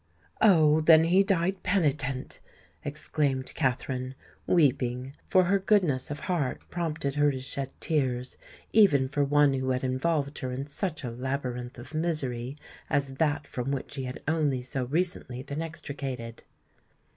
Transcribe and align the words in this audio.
"Oh! 0.41 0.79
then 0.81 1.03
he 1.03 1.21
died 1.21 1.61
penitent!" 1.61 2.39
exclaimed 2.83 3.53
Katherine, 3.53 4.15
weeping—for 4.47 5.43
her 5.43 5.59
goodness 5.59 6.09
of 6.09 6.21
heart 6.21 6.67
prompted 6.71 7.13
her 7.17 7.29
to 7.31 7.39
shed 7.39 7.71
tears 7.79 8.35
even 8.73 9.07
for 9.07 9.23
one 9.23 9.53
who 9.53 9.69
had 9.69 9.83
involved 9.83 10.39
her 10.39 10.51
in 10.51 10.65
such 10.65 11.03
a 11.03 11.11
labyrinth 11.11 11.77
of 11.77 11.93
misery 11.93 12.57
as 12.89 13.09
that 13.19 13.45
from 13.45 13.69
which 13.69 13.93
she 13.93 14.05
had 14.05 14.23
only 14.27 14.63
so 14.63 14.85
recently 14.85 15.43
been 15.43 15.61
extricated. 15.61 16.43